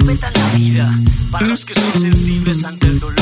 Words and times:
la 0.00 0.56
vida, 0.56 0.90
para 1.30 1.46
los 1.46 1.66
que 1.66 1.74
son 1.74 1.92
sensibles 1.92 2.64
ante 2.64 2.86
el 2.86 2.98
dolor, 2.98 3.16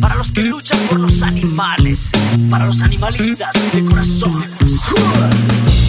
para 0.00 0.14
los 0.14 0.30
que 0.30 0.44
luchan 0.44 0.78
por 0.88 1.00
los 1.00 1.22
animales, 1.22 2.12
para 2.48 2.66
los 2.66 2.80
animalistas 2.80 3.52
de 3.72 3.84
corazón. 3.84 4.40
De 4.40 4.48
corazón. 4.50 5.85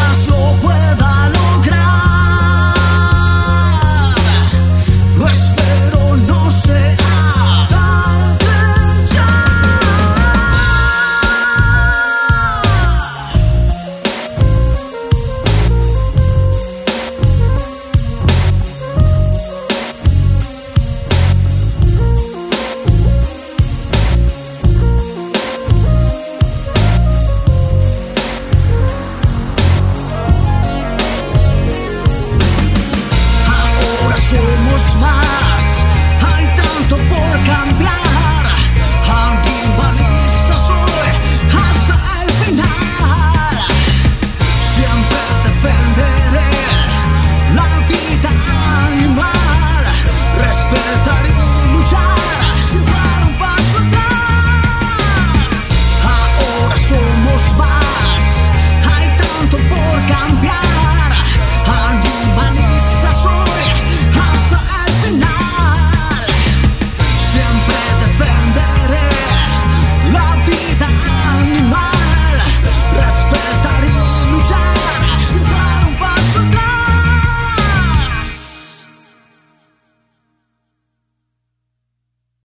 quizás 0.00 0.28
lo 0.28 0.56
pueda. 0.60 1.00